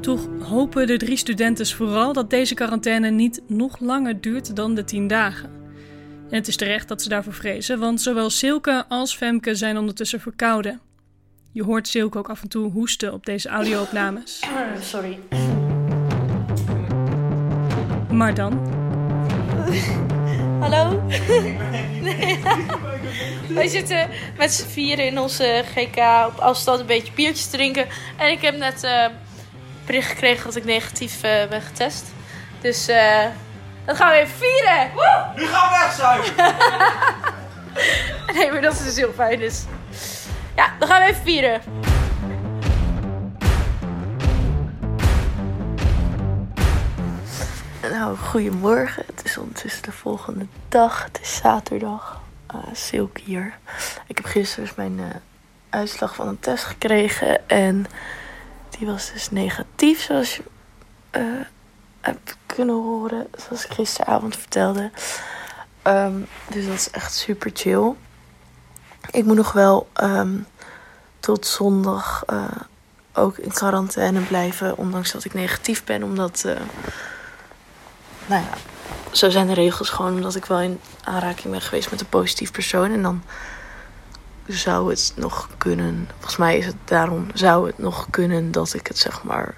Toch 0.00 0.26
hopen 0.40 0.86
de 0.86 0.96
drie 0.96 1.16
studenten 1.16 1.66
vooral 1.66 2.12
dat 2.12 2.30
deze 2.30 2.54
quarantaine 2.54 3.10
niet 3.10 3.42
nog 3.46 3.80
langer 3.80 4.20
duurt 4.20 4.56
dan 4.56 4.74
de 4.74 4.84
10 4.84 5.06
dagen. 5.06 5.50
En 6.30 6.36
het 6.36 6.48
is 6.48 6.56
terecht 6.56 6.88
dat 6.88 7.02
ze 7.02 7.08
daarvoor 7.08 7.32
vrezen, 7.32 7.78
want 7.78 8.00
zowel 8.00 8.30
Silke 8.30 8.84
als 8.88 9.16
Femke 9.16 9.54
zijn 9.54 9.78
ondertussen 9.78 10.20
verkouden. 10.20 10.80
Je 11.52 11.62
hoort 11.62 11.88
Silke 11.88 12.18
ook 12.18 12.30
af 12.30 12.42
en 12.42 12.48
toe 12.48 12.70
hoesten 12.70 13.12
op 13.12 13.26
deze 13.26 13.48
audio-opnames. 13.48 14.40
Sorry. 14.92 15.18
Maar 18.10 18.34
dan, 18.34 18.60
Hallo? 20.60 21.02
Nee. 22.06 22.42
Wij 23.58 23.68
zitten 23.68 24.08
met 24.36 24.52
z'n 24.52 24.66
vieren 24.66 25.06
in 25.06 25.18
onze 25.18 25.64
GK 25.74 26.26
op 26.26 26.38
afstand 26.38 26.80
een 26.80 26.86
beetje 26.86 27.12
biertjes 27.12 27.44
te 27.44 27.56
drinken. 27.56 27.86
En 28.16 28.30
ik 28.30 28.40
heb 28.42 28.56
net 28.56 28.84
eh 28.84 29.06
bericht 29.86 30.08
gekregen 30.08 30.44
dat 30.44 30.56
ik 30.56 30.64
negatief 30.64 31.22
eh, 31.22 31.48
ben 31.48 31.62
getest. 31.62 32.04
Dus 32.60 32.88
eh 32.88 33.24
dat 33.84 33.96
gaan 33.96 34.10
we 34.10 34.16
even 34.16 34.36
vieren! 34.38 34.90
Woe! 34.94 35.26
Nu 35.36 35.46
gaan 35.46 35.72
we 35.72 35.78
wegzuigen! 35.78 36.34
nee, 38.34 38.52
maar 38.52 38.60
dat 38.60 38.72
is 38.72 38.84
dus 38.84 38.96
heel 38.96 39.12
fijn. 39.16 39.38
Dus 39.38 39.64
ja, 40.56 40.72
dan 40.78 40.88
gaan 40.88 41.02
we 41.02 41.08
even 41.08 41.22
vieren. 41.22 41.62
Nou, 47.90 48.16
goedemorgen. 48.16 49.04
Het 49.06 49.24
is 49.24 49.38
ondertussen 49.38 49.82
de 49.82 49.92
volgende 49.92 50.46
dag. 50.68 51.04
Het 51.04 51.18
is 51.22 51.36
zaterdag. 51.36 52.20
Uh, 52.54 52.60
Silke 52.72 53.20
hier. 53.24 53.58
Ik 54.06 54.16
heb 54.16 54.26
gisteren 54.26 54.64
dus 54.64 54.74
mijn 54.74 54.98
uh, 54.98 55.04
uitslag 55.70 56.14
van 56.14 56.28
een 56.28 56.40
test 56.40 56.64
gekregen. 56.64 57.48
En 57.48 57.86
die 58.78 58.86
was 58.86 59.12
dus 59.12 59.30
negatief, 59.30 60.00
zoals 60.00 60.36
je 60.36 60.42
uh, 61.12 61.46
hebt 62.00 62.36
kunnen 62.46 62.74
horen. 62.74 63.26
Zoals 63.36 63.64
ik 63.64 63.72
gisteravond 63.72 64.36
vertelde. 64.36 64.90
Um, 65.84 66.26
dus 66.50 66.66
dat 66.66 66.74
is 66.74 66.90
echt 66.90 67.14
super 67.14 67.50
chill. 67.54 67.92
Ik 69.10 69.24
moet 69.24 69.36
nog 69.36 69.52
wel 69.52 69.88
um, 70.02 70.46
tot 71.20 71.46
zondag 71.46 72.24
ook 73.12 73.38
in 73.38 73.52
quarantaine 73.52 74.20
blijven. 74.20 74.76
Ondanks 74.76 75.12
dat 75.12 75.24
ik 75.24 75.34
negatief 75.34 75.84
ben. 75.84 76.02
Omdat 76.02 76.44
nou 78.26 78.42
ja, 78.42 78.52
zo 79.10 79.30
zijn 79.30 79.46
de 79.46 79.54
regels 79.54 79.88
gewoon 79.88 80.14
omdat 80.14 80.34
ik 80.34 80.44
wel 80.44 80.60
in 80.60 80.80
aanraking 81.04 81.50
ben 81.52 81.60
geweest 81.60 81.90
met 81.90 82.00
een 82.00 82.08
positief 82.08 82.52
persoon. 82.52 82.92
En 82.92 83.02
dan 83.02 83.22
zou 84.46 84.90
het 84.90 85.12
nog 85.16 85.48
kunnen, 85.58 86.08
volgens 86.14 86.36
mij 86.36 86.58
is 86.58 86.66
het 86.66 86.76
daarom, 86.84 87.26
zou 87.34 87.66
het 87.66 87.78
nog 87.78 88.06
kunnen 88.10 88.52
dat 88.52 88.74
ik 88.74 88.86
het 88.86 88.98
zeg 88.98 89.22
maar 89.22 89.56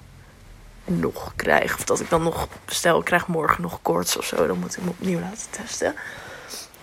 nog 0.85 1.33
krijg. 1.37 1.75
Of 1.75 1.85
dat 1.85 2.01
ik 2.01 2.11
dan 2.11 2.23
nog, 2.23 2.49
stel 2.67 2.99
ik 2.99 3.05
krijg 3.05 3.27
morgen 3.27 3.63
nog 3.63 3.79
koorts 3.83 4.17
of 4.17 4.25
zo, 4.25 4.47
dan 4.47 4.59
moet 4.59 4.77
ik 4.77 4.83
me 4.83 4.91
opnieuw 4.91 5.21
laten 5.21 5.51
testen. 5.51 5.95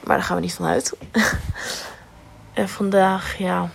Maar 0.03 0.15
daar 0.15 0.25
gaan 0.25 0.35
we 0.35 0.41
niet 0.41 0.53
van 0.53 0.65
uit. 0.65 0.93
en 2.53 2.69
vandaag, 2.69 3.37
ja, 3.37 3.69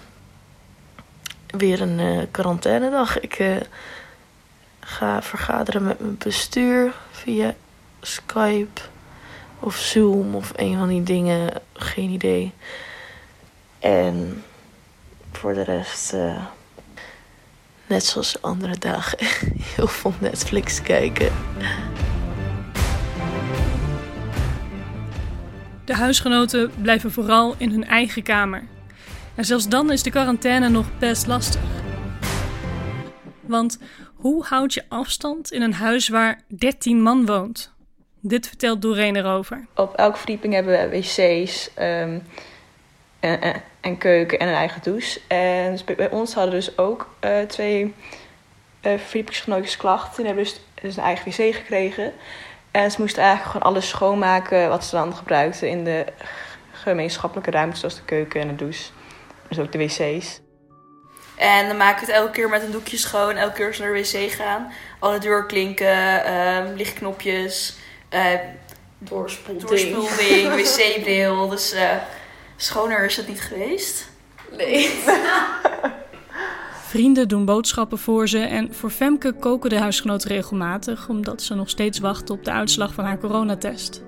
weer 1.47 1.81
een 1.81 1.99
uh, 1.99 2.23
quarantainedag. 2.31 3.21
Ik 3.21 3.39
uh, 3.39 3.57
ga 4.81 5.23
vergaderen 5.23 5.85
met 5.85 6.01
mijn 6.01 6.19
bestuur 6.19 6.93
via 7.11 7.55
Skype 8.01 8.81
of 9.61 9.77
Zoom 9.77 10.35
of 10.35 10.53
een 10.57 10.79
van 10.79 10.89
die 10.89 11.03
dingen. 11.03 11.53
Geen 11.73 12.11
idee. 12.11 12.53
En 13.79 14.45
voor 15.33 15.55
de 15.55 15.63
rest, 15.63 16.13
uh, 16.13 16.45
net 17.87 18.05
zoals 18.05 18.43
andere 18.43 18.79
dagen, 18.79 19.19
heel 19.77 19.87
veel 19.87 20.15
Netflix 20.21 20.83
kijken. 20.83 21.33
De 25.85 25.95
huisgenoten 25.95 26.71
blijven 26.83 27.13
vooral 27.13 27.55
in 27.59 27.71
hun 27.71 27.85
eigen 27.85 28.23
kamer. 28.23 28.69
En 29.35 29.45
zelfs 29.45 29.69
dan 29.69 29.93
is 29.93 30.03
de 30.03 30.11
quarantaine 30.11 30.69
nog 30.69 30.87
best 30.99 31.27
lastig. 31.27 31.61
Want 33.41 33.79
hoe 34.15 34.45
houd 34.45 34.75
je 34.75 34.85
afstand 34.89 35.53
in 35.53 35.63
een 35.63 35.75
huis 35.75 36.09
waar 36.09 36.41
13 36.49 37.03
man 37.03 37.27
woont? 37.27 37.73
Dit 38.21 38.47
vertelt 38.47 38.83
Doreen 38.83 39.17
erover. 39.17 39.67
Op 39.75 39.95
elke 39.95 40.17
verdieping 40.17 40.55
hebben 40.55 40.91
we 40.91 40.99
wc's 40.99 41.71
um, 41.79 42.23
en, 43.21 43.41
en, 43.41 43.63
en, 43.81 43.99
keuken 43.99 44.39
en 44.39 44.49
een 44.49 44.55
eigen 44.55 44.83
douche. 44.83 45.21
En 45.29 45.71
dus 45.71 45.85
bij 45.85 46.11
ons 46.11 46.35
hadden 46.35 46.55
dus 46.55 46.79
ook 46.79 47.09
uh, 47.25 47.41
twee 47.41 47.95
uh, 48.83 48.99
verdiepingsgenootjes 48.99 49.77
klachten. 49.77 50.17
Die 50.17 50.27
hebben 50.27 50.45
dus, 50.45 50.61
dus 50.83 50.97
een 50.97 51.03
eigen 51.03 51.31
wc 51.31 51.55
gekregen. 51.55 52.13
En 52.71 52.91
ze 52.91 53.01
moesten 53.01 53.23
eigenlijk 53.23 53.53
gewoon 53.53 53.73
alles 53.73 53.89
schoonmaken 53.89 54.69
wat 54.69 54.85
ze 54.85 54.97
dan 54.97 55.17
gebruikten 55.17 55.69
in 55.69 55.85
de 55.85 56.05
gemeenschappelijke 56.73 57.51
ruimtes, 57.51 57.81
zoals 57.81 57.95
de 57.95 58.05
keuken 58.05 58.41
en 58.41 58.49
de 58.49 58.55
douche. 58.55 58.91
Dus 59.49 59.59
ook 59.59 59.73
de 59.73 59.79
wc's. 59.79 60.41
En 61.37 61.69
dan 61.69 61.77
maken 61.77 62.07
we 62.07 62.13
het 62.13 62.21
elke 62.21 62.33
keer 62.33 62.49
met 62.49 62.63
een 62.63 62.71
doekje 62.71 62.97
schoon. 62.97 63.37
Elke 63.37 63.55
keer 63.55 63.67
als 63.67 63.79
we 63.79 63.85
naar 63.85 63.93
de 63.93 64.01
wc 64.01 64.31
gaan. 64.31 64.73
Alle 64.99 65.19
deurklinken, 65.19 66.33
um, 66.33 66.75
lichtknopjes, 66.77 67.77
uh, 68.15 68.35
doorspoelding, 68.99 70.55
wc-bril. 70.57 71.49
Dus 71.49 71.75
uh, 71.75 71.93
schoner 72.57 73.05
is 73.05 73.17
het 73.17 73.29
niet 73.29 73.41
geweest. 73.41 74.09
Nee. 74.57 74.91
Vrienden 76.91 77.29
doen 77.29 77.45
boodschappen 77.45 77.99
voor 77.99 78.29
ze 78.29 78.39
en 78.39 78.75
voor 78.75 78.91
Femke 78.91 79.33
koken 79.33 79.71
de 79.71 79.79
huisgenoten 79.79 80.31
regelmatig, 80.31 81.09
omdat 81.09 81.43
ze 81.43 81.55
nog 81.55 81.69
steeds 81.69 81.99
wachten 81.99 82.35
op 82.35 82.45
de 82.45 82.51
uitslag 82.51 82.95
van 82.95 83.05
haar 83.05 83.19
coronatest. 83.19 84.03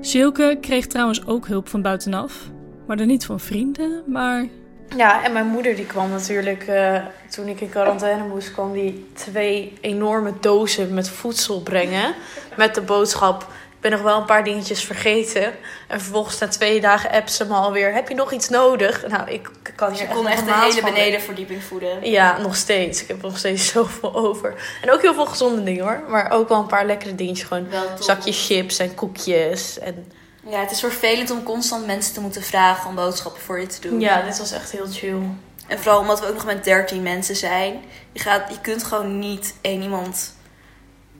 Silke 0.00 0.58
kreeg 0.60 0.86
trouwens 0.86 1.26
ook 1.26 1.46
hulp 1.46 1.68
van 1.68 1.82
buitenaf, 1.82 2.50
maar 2.86 2.96
dan 2.96 3.06
niet 3.06 3.24
van 3.24 3.40
vrienden, 3.40 4.02
maar. 4.06 4.48
Ja, 4.96 5.24
en 5.24 5.32
mijn 5.32 5.46
moeder 5.46 5.76
die 5.76 5.86
kwam 5.86 6.10
natuurlijk, 6.10 6.68
uh, 6.68 6.98
toen 7.30 7.48
ik 7.48 7.60
in 7.60 7.68
quarantaine 7.68 8.24
moest, 8.24 8.52
kwam 8.52 8.72
die 8.72 9.10
twee 9.14 9.78
enorme 9.80 10.32
dozen 10.40 10.94
met 10.94 11.08
voedsel 11.08 11.60
brengen. 11.60 12.14
Met 12.56 12.74
de 12.74 12.80
boodschap, 12.80 13.42
ik 13.42 13.80
ben 13.80 13.90
nog 13.90 14.02
wel 14.02 14.18
een 14.18 14.24
paar 14.24 14.44
dingetjes 14.44 14.84
vergeten. 14.84 15.52
En 15.88 16.00
vervolgens 16.00 16.38
na 16.38 16.48
twee 16.48 16.80
dagen 16.80 17.10
app 17.10 17.28
ze 17.28 17.46
me 17.46 17.54
alweer, 17.54 17.92
heb 17.92 18.08
je 18.08 18.14
nog 18.14 18.32
iets 18.32 18.48
nodig? 18.48 19.06
Nou, 19.08 19.30
ik 19.30 19.50
kan 19.76 19.92
hier 19.92 20.02
Je 20.02 20.08
kon 20.08 20.26
echt 20.26 20.44
de 20.44 20.54
hele 20.54 20.82
benedenverdieping 20.82 21.62
voeden. 21.62 22.10
Ja, 22.10 22.38
nog 22.38 22.56
steeds. 22.56 23.02
Ik 23.02 23.08
heb 23.08 23.22
nog 23.22 23.38
steeds 23.38 23.66
zoveel 23.72 24.14
over. 24.14 24.54
En 24.82 24.92
ook 24.92 25.02
heel 25.02 25.14
veel 25.14 25.26
gezonde 25.26 25.62
dingen 25.62 25.84
hoor. 25.84 26.02
Maar 26.08 26.30
ook 26.30 26.48
wel 26.48 26.58
een 26.58 26.66
paar 26.66 26.86
lekkere 26.86 27.14
dingetjes. 27.14 27.46
Gewoon 27.46 27.66
zakjes 27.98 28.46
chips 28.46 28.78
en 28.78 28.94
koekjes 28.94 29.78
en... 29.78 30.12
Ja, 30.46 30.60
het 30.60 30.70
is 30.70 30.80
vervelend 30.80 31.30
om 31.30 31.42
constant 31.42 31.86
mensen 31.86 32.14
te 32.14 32.20
moeten 32.20 32.42
vragen 32.42 32.88
om 32.88 32.94
boodschappen 32.94 33.42
voor 33.42 33.60
je 33.60 33.66
te 33.66 33.80
doen. 33.80 34.00
Ja, 34.00 34.22
dit 34.22 34.38
was 34.38 34.52
echt 34.52 34.70
heel 34.70 34.86
chill. 34.90 35.20
En 35.66 35.78
vooral 35.78 36.00
omdat 36.00 36.20
we 36.20 36.26
ook 36.26 36.34
nog 36.34 36.44
met 36.44 36.64
13 36.64 37.02
mensen 37.02 37.36
zijn. 37.36 37.82
Je, 38.12 38.20
gaat, 38.20 38.50
je 38.50 38.60
kunt 38.60 38.84
gewoon 38.84 39.18
niet 39.18 39.54
één 39.60 39.82
iemand 39.82 40.34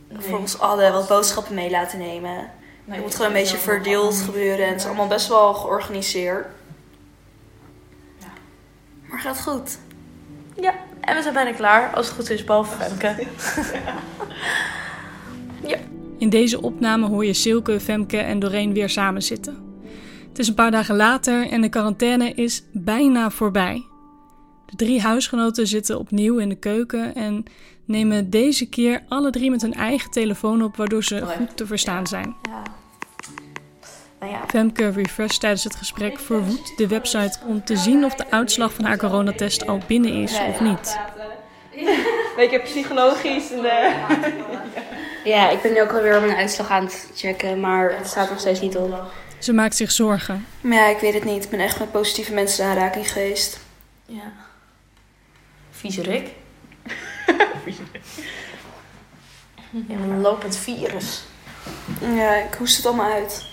nee. 0.08 0.20
voor 0.20 0.38
ons 0.38 0.58
allen 0.58 0.92
wat 0.92 1.08
boodschappen 1.08 1.54
mee 1.54 1.70
laten 1.70 1.98
nemen. 1.98 2.50
Nee, 2.84 2.96
het 2.96 3.00
moet 3.04 3.14
gewoon 3.14 3.26
een 3.26 3.42
beetje 3.42 3.58
verdeeld 3.58 4.16
gebeuren. 4.20 4.64
En 4.64 4.72
het 4.72 4.80
is 4.80 4.86
allemaal 4.86 5.06
best 5.06 5.28
wel 5.28 5.54
georganiseerd. 5.54 6.46
Ja. 8.18 8.32
Maar 9.08 9.20
gaat 9.20 9.40
goed. 9.40 9.78
Ja, 10.54 10.74
en 11.00 11.16
we 11.16 11.22
zijn 11.22 11.34
bijna 11.34 11.52
klaar. 11.52 11.94
Als 11.94 12.06
het 12.06 12.14
goed 12.14 12.30
is, 12.30 12.44
behalve 12.44 12.76
Femke. 12.76 13.26
ja. 15.62 15.78
In 16.22 16.28
deze 16.28 16.62
opname 16.62 17.06
hoor 17.06 17.24
je 17.24 17.32
Silke, 17.32 17.80
Femke 17.80 18.16
en 18.16 18.38
Doreen 18.38 18.72
weer 18.72 18.88
samen 18.88 19.22
zitten. 19.22 19.56
Het 20.28 20.38
is 20.38 20.48
een 20.48 20.54
paar 20.54 20.70
dagen 20.70 20.96
later 20.96 21.48
en 21.48 21.60
de 21.60 21.68
quarantaine 21.68 22.32
is 22.32 22.62
bijna 22.72 23.30
voorbij. 23.30 23.84
De 24.66 24.76
drie 24.76 25.00
huisgenoten 25.00 25.66
zitten 25.66 25.98
opnieuw 25.98 26.38
in 26.38 26.48
de 26.48 26.54
keuken 26.54 27.14
en 27.14 27.44
nemen 27.84 28.30
deze 28.30 28.68
keer 28.68 29.02
alle 29.08 29.30
drie 29.30 29.50
met 29.50 29.62
hun 29.62 29.74
eigen 29.74 30.10
telefoon 30.10 30.62
op, 30.62 30.76
waardoor 30.76 31.04
ze 31.04 31.26
goed 31.26 31.56
te 31.56 31.66
verstaan 31.66 32.06
zijn. 32.06 32.34
Ja. 32.42 32.62
Nou 34.20 34.32
ja. 34.32 34.44
Femke 34.46 34.88
refresh 34.88 35.36
tijdens 35.36 35.64
het 35.64 35.76
gesprek 35.76 36.18
verwoedt 36.18 36.76
de 36.76 36.86
website 36.86 37.38
om 37.46 37.64
te 37.64 37.76
zien 37.76 38.04
of 38.04 38.14
de 38.14 38.30
uitslag 38.30 38.72
van 38.72 38.84
haar 38.84 38.98
coronatest 38.98 39.66
al 39.66 39.80
binnen 39.86 40.12
is 40.12 40.40
of 40.48 40.60
niet. 40.60 40.98
Beetje 42.36 42.60
psychologisch. 42.70 43.52
En, 43.52 43.64
uh... 43.64 44.81
Ja, 45.24 45.50
ik 45.50 45.62
ben 45.62 45.72
nu 45.72 45.82
ook 45.82 45.92
alweer 45.92 46.20
mijn 46.20 46.36
uitslag 46.36 46.70
aan 46.70 46.84
het 46.84 47.10
checken, 47.14 47.60
maar 47.60 47.96
het 47.96 48.06
staat 48.06 48.30
nog 48.30 48.40
steeds 48.40 48.60
niet 48.60 48.76
op. 48.76 49.02
Ze 49.38 49.52
maakt 49.52 49.76
zich 49.76 49.90
zorgen. 49.90 50.46
Maar 50.60 50.78
ja, 50.78 50.86
ik 50.86 50.98
weet 50.98 51.14
het 51.14 51.24
niet. 51.24 51.44
Ik 51.44 51.50
ben 51.50 51.60
echt 51.60 51.78
met 51.78 51.92
positieve 51.92 52.32
mensen 52.32 52.64
in 52.64 52.70
aanraking 52.70 53.12
geweest. 53.12 53.60
Ja. 54.06 54.32
Viezerik. 55.70 56.28
ja, 59.88 59.94
een 59.94 60.20
lopend 60.20 60.56
virus. 60.56 61.22
Ja, 62.00 62.34
ik 62.34 62.54
hoest 62.54 62.76
het 62.76 62.86
allemaal 62.86 63.12
uit. 63.12 63.44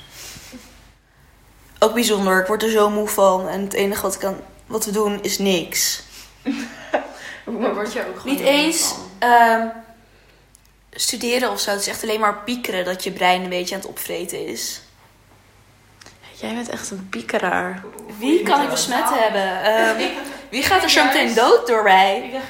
Ook 1.80 1.94
bijzonder. 1.94 2.42
Ik 2.42 2.48
word 2.48 2.64
er 2.64 2.70
zo 2.70 2.90
moe 2.90 3.08
van. 3.08 3.48
En 3.48 3.62
het 3.62 3.74
enige 3.74 4.02
wat, 4.02 4.14
ik 4.14 4.20
kan, 4.20 4.38
wat 4.66 4.86
we 4.86 4.92
doen 4.92 5.22
is 5.22 5.38
niks. 5.38 6.04
Daar 7.60 7.74
word 7.74 7.94
je 7.94 8.08
ook 8.08 8.20
gewoon 8.20 8.36
Niet 8.36 8.46
eens 8.46 8.96
um, 9.20 9.72
studeren 11.02 11.52
of 11.52 11.60
zo. 11.60 11.72
Het 11.72 11.80
is 11.80 11.88
echt 11.88 12.04
alleen 12.04 12.20
maar 12.20 12.38
piekeren 12.44 12.86
dat 12.86 13.04
je 13.04 13.12
brein 13.12 13.44
een 13.44 13.50
beetje 13.50 13.76
aan 13.76 13.82
het 13.82 13.90
opvreten 13.90 14.48
is. 14.48 14.82
Jij 16.34 16.54
bent 16.54 16.70
echt 16.70 16.92
een 16.92 17.08
piekeraar. 17.10 17.84
Wie 18.18 18.44
kan 18.44 18.62
ik 18.62 18.70
besmet 18.70 19.10
hebben? 19.10 19.48
Um, 20.00 20.12
wie 20.50 20.64
gaat 20.64 20.84
er 20.84 20.90
zo 20.90 21.04
meteen 21.04 21.34
dood 21.34 21.68
door 21.68 21.84
mij? 21.84 22.42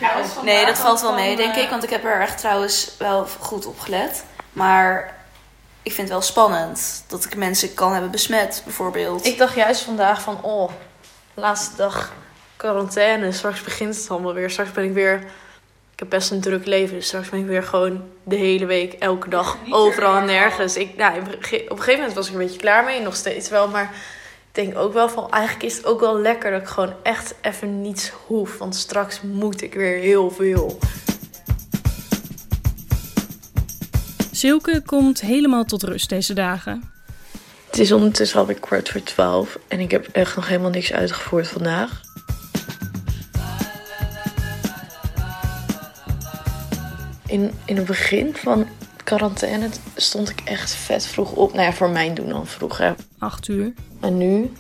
Nee, 0.44 0.66
dat 0.66 0.78
valt 0.78 1.02
wel 1.02 1.14
mee, 1.14 1.36
denk 1.36 1.56
ik. 1.56 1.70
Want 1.70 1.84
ik 1.84 1.90
heb 1.90 2.04
er 2.04 2.22
echt 2.22 2.38
trouwens 2.38 2.92
wel 2.98 3.28
goed 3.40 3.66
op 3.66 3.80
gelet. 3.80 4.24
Maar 4.54 5.16
ik 5.84 5.92
vind 5.92 6.08
het 6.08 6.18
wel 6.18 6.28
spannend 6.28 7.04
dat 7.08 7.26
ik 7.26 7.36
mensen 7.36 7.74
kan 7.74 7.92
hebben 7.92 8.12
besmet, 8.12 8.62
bijvoorbeeld. 8.66 9.26
Ik 9.26 9.38
dacht 9.38 9.56
juist 9.56 9.82
vandaag 9.82 10.22
van, 10.22 10.44
oh, 10.44 10.72
laatste 11.34 11.76
dag 11.76 12.14
quarantaine. 12.56 13.32
Straks 13.32 13.62
begint 13.62 13.96
het 13.96 14.10
allemaal 14.10 14.34
weer. 14.34 14.50
Straks 14.50 14.72
ben 14.72 14.84
ik 14.84 14.94
weer... 14.94 15.24
Ik 16.00 16.06
heb 16.10 16.20
best 16.20 16.32
een 16.32 16.42
druk 16.42 16.66
leven. 16.66 16.96
Dus 16.96 17.08
straks 17.08 17.30
ben 17.30 17.40
ik 17.40 17.46
weer 17.46 17.64
gewoon 17.64 18.04
de 18.24 18.36
hele 18.36 18.66
week, 18.66 18.94
elke 18.94 19.30
dag, 19.38 19.58
overal 19.70 20.18
en 20.18 20.26
nergens. 20.26 20.78
Ik, 20.78 20.98
nou, 20.98 21.20
op 21.20 21.28
een 21.28 21.44
gegeven 21.44 21.96
moment 21.96 22.14
was 22.14 22.28
ik 22.28 22.34
er 22.34 22.40
een 22.40 22.46
beetje 22.46 22.60
klaar 22.60 22.84
mee. 22.84 23.02
Nog 23.02 23.16
steeds 23.16 23.50
wel, 23.50 23.68
maar 23.68 23.84
ik 24.48 24.56
denk 24.56 24.78
ook 24.78 24.94
wel 24.94 25.10
van... 25.10 25.32
Eigenlijk 25.32 25.64
is 25.64 25.78
het 25.78 25.86
ook 25.86 26.00
wel 26.00 26.20
lekker 26.20 26.52
dat 26.52 26.62
ik 26.62 26.68
gewoon 26.68 26.94
echt 27.04 27.36
even 27.42 27.82
niets 27.82 28.12
hoef. 28.26 28.58
Want 28.58 28.76
straks 28.76 29.22
moet 29.22 29.62
ik 29.62 29.74
weer 29.74 29.98
heel 29.98 30.32
veel. 30.32 30.80
Silke 34.32 34.82
komt 34.86 35.22
helemaal 35.22 35.64
tot 35.64 35.84
rust 35.84 36.10
deze 36.10 36.34
dagen. 36.34 36.92
Het 37.66 37.80
is 37.80 37.92
ondertussen 37.92 38.40
alweer 38.40 38.60
kwart 38.60 38.90
voor 38.90 39.04
twaalf 39.04 39.58
en 39.68 39.80
ik 39.80 39.92
heb 39.92 40.08
echt 40.12 40.36
nog 40.36 40.48
helemaal 40.48 40.72
niks 40.72 40.94
uitgevoerd 40.94 41.48
vandaag. 41.48 42.02
In, 47.30 47.52
in 47.66 47.78
het 47.78 47.86
begin 47.86 48.36
van 48.36 48.68
quarantaine 49.04 49.70
stond 49.96 50.30
ik 50.30 50.42
echt 50.44 50.74
vet 50.74 51.06
vroeg 51.06 51.32
op. 51.32 51.54
Nou 51.54 51.66
ja, 51.66 51.74
voor 51.74 51.90
mijn 51.90 52.14
doen 52.14 52.30
dan 52.30 52.48
vroeg 52.48 52.78
hè. 52.78 52.94
Acht 53.18 53.48
uur. 53.48 53.74
En 54.00 54.18
nu 54.18 54.52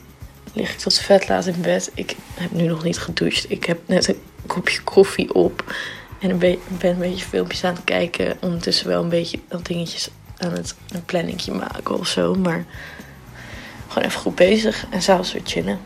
lig 0.54 0.74
ik 0.74 0.78
tot 0.78 1.00
vet 1.00 1.28
laat 1.28 1.46
in 1.46 1.62
bed. 1.62 1.92
Ik 1.94 2.16
heb 2.34 2.52
nu 2.52 2.68
nog 2.68 2.84
niet 2.84 2.98
gedoucht. 2.98 3.52
Ik 3.52 3.66
heb 3.66 3.80
net 3.86 4.08
een 4.08 4.22
kopje 4.46 4.82
koffie 4.82 5.34
op. 5.34 5.76
En 6.20 6.38
ben, 6.38 6.58
een 6.82 6.98
beetje 6.98 7.26
filmpjes 7.26 7.64
aan 7.64 7.74
het 7.74 7.84
kijken. 7.84 8.38
Ondertussen 8.42 8.88
wel 8.88 9.04
een 9.04 9.10
beetje 9.10 9.40
dat 9.48 9.66
dingetjes 9.66 10.10
aan 10.38 10.52
het 10.52 10.76
een 10.92 11.06
planningje 11.06 11.52
maken 11.52 12.00
of 12.00 12.08
zo. 12.08 12.36
Maar 12.36 12.66
gewoon 13.88 14.08
even 14.08 14.20
goed 14.20 14.36
bezig. 14.36 14.86
En 14.90 15.02
s'avonds 15.02 15.34
weer 15.34 15.42
chillen. 15.46 15.80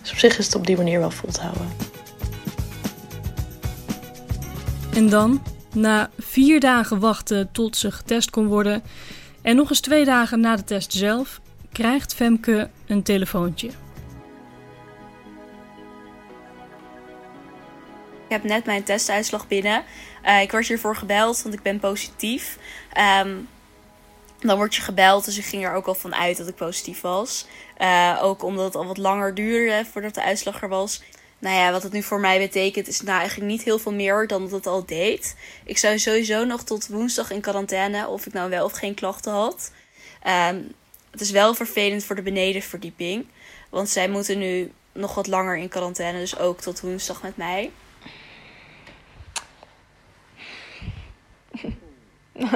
Dus 0.00 0.10
op 0.10 0.18
zich 0.18 0.38
is 0.38 0.44
het 0.46 0.54
op 0.54 0.66
die 0.66 0.76
manier 0.76 0.98
wel 0.98 1.10
vol 1.10 1.30
te 1.30 1.40
houden. 1.40 1.68
En 4.94 5.08
dan, 5.08 5.42
na 5.74 6.10
vier 6.18 6.60
dagen 6.60 7.00
wachten 7.00 7.52
tot 7.52 7.76
ze 7.76 7.92
getest 7.92 8.30
kon 8.30 8.46
worden... 8.46 8.82
en 9.42 9.56
nog 9.56 9.68
eens 9.70 9.80
twee 9.80 10.04
dagen 10.04 10.40
na 10.40 10.56
de 10.56 10.64
test 10.64 10.92
zelf... 10.92 11.40
krijgt 11.72 12.14
Femke 12.14 12.70
een 12.86 13.02
telefoontje. 13.02 13.68
Ik 18.28 18.34
heb 18.34 18.42
net 18.42 18.64
mijn 18.64 18.84
testuitslag 18.84 19.48
binnen. 19.48 19.84
Uh, 20.24 20.40
ik 20.42 20.50
werd 20.50 20.68
hiervoor 20.68 20.96
gebeld, 20.96 21.42
want 21.42 21.54
ik 21.54 21.62
ben 21.62 21.78
positief. 21.78 22.58
Um, 23.22 23.48
dan 24.38 24.56
word 24.56 24.74
je 24.74 24.82
gebeld, 24.82 25.24
dus 25.24 25.38
ik 25.38 25.44
ging 25.44 25.64
er 25.64 25.72
ook 25.72 25.86
al 25.86 25.94
van 25.94 26.14
uit 26.14 26.36
dat 26.36 26.48
ik 26.48 26.54
positief 26.54 27.00
was. 27.00 27.46
Uh, 27.78 28.18
ook 28.22 28.42
omdat 28.42 28.64
het 28.64 28.76
al 28.76 28.86
wat 28.86 28.96
langer 28.96 29.34
duurde 29.34 29.84
voordat 29.92 30.14
de 30.14 30.22
uitslag 30.22 30.62
er 30.62 30.68
was. 30.68 31.02
Nou 31.38 31.56
ja, 31.56 31.72
wat 31.72 31.82
het 31.82 31.92
nu 31.92 32.02
voor 32.02 32.20
mij 32.20 32.38
betekent 32.38 32.88
is 32.88 33.00
nou 33.00 33.18
eigenlijk 33.18 33.50
niet 33.50 33.62
heel 33.62 33.78
veel 33.78 33.92
meer 33.92 34.26
dan 34.26 34.42
dat 34.42 34.50
het 34.50 34.66
al 34.66 34.86
deed. 34.86 35.36
Ik 35.64 35.78
zou 35.78 35.98
sowieso 35.98 36.44
nog 36.44 36.64
tot 36.64 36.88
woensdag 36.88 37.30
in 37.30 37.40
quarantaine 37.40 38.08
of 38.08 38.26
ik 38.26 38.32
nou 38.32 38.50
wel 38.50 38.64
of 38.64 38.72
geen 38.72 38.94
klachten 38.94 39.32
had. 39.32 39.72
Um, 40.26 40.72
het 41.10 41.20
is 41.20 41.30
wel 41.30 41.54
vervelend 41.54 42.04
voor 42.04 42.16
de 42.16 42.22
benedenverdieping. 42.22 43.26
Want 43.68 43.88
zij 43.88 44.08
moeten 44.08 44.38
nu 44.38 44.72
nog 44.92 45.14
wat 45.14 45.26
langer 45.26 45.56
in 45.56 45.68
quarantaine, 45.68 46.18
dus 46.18 46.38
ook 46.38 46.60
tot 46.60 46.80
woensdag 46.80 47.22
met 47.22 47.36
mij. 47.36 47.70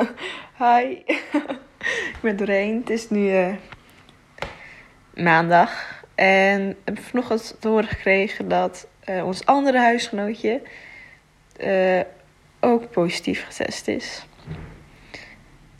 Hi, 0.58 0.84
ik 2.14 2.18
ben 2.20 2.36
Doreen. 2.36 2.76
Het 2.76 2.90
is 2.90 3.10
nu 3.10 3.38
uh, 3.38 3.54
maandag. 5.14 6.01
En 6.22 6.76
heb 6.84 6.98
vanochtend 6.98 7.56
te 7.58 7.68
horen 7.68 7.88
gekregen 7.88 8.48
dat 8.48 8.88
uh, 9.08 9.26
ons 9.26 9.46
andere 9.46 9.78
huisgenootje 9.78 10.62
uh, 11.64 12.00
ook 12.60 12.90
positief 12.90 13.44
getest 13.44 13.88
is. 13.88 14.26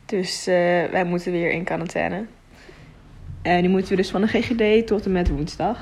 Dus 0.06 0.44
wij 0.90 1.04
moeten 1.04 1.32
weer 1.32 1.50
in 1.50 1.64
quarantaine. 1.64 2.24
En 3.42 3.62
nu 3.62 3.68
moeten 3.68 3.90
we 3.90 3.96
dus 3.96 4.10
van 4.10 4.20
de 4.20 4.26
GGD 4.26 4.86
tot 4.86 5.04
en 5.04 5.12
met 5.12 5.28
woensdag. 5.28 5.78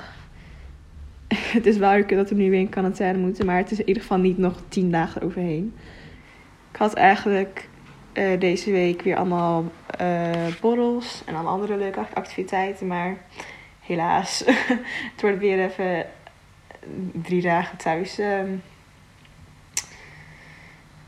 het 1.56 1.66
is 1.66 1.76
wel 1.76 2.06
dat 2.06 2.28
we 2.28 2.34
nu 2.34 2.50
weer 2.50 2.60
in 2.60 2.68
quarantaine 2.68 3.18
moeten, 3.18 3.46
maar 3.46 3.56
het 3.56 3.70
is 3.70 3.78
in 3.78 3.88
ieder 3.88 4.02
geval 4.02 4.18
niet 4.18 4.38
nog 4.38 4.62
tien 4.68 4.90
dagen 4.90 5.22
overheen. 5.22 5.74
Ik 6.72 6.76
had 6.76 6.94
eigenlijk 6.94 7.68
deze 8.38 8.70
week 8.70 9.02
weer 9.02 9.16
allemaal 9.16 9.64
borrels 10.60 11.22
en 11.26 11.34
allemaal 11.34 11.52
andere 11.52 11.76
leuke 11.76 12.00
activiteiten. 12.14 12.86
Maar 12.86 13.16
helaas, 13.90 14.42
het 15.12 15.20
wordt 15.20 15.38
weer 15.38 15.64
even 15.64 16.06
drie 17.12 17.42
dagen 17.42 17.76
thuis 17.76 18.18
uh, 18.18 18.38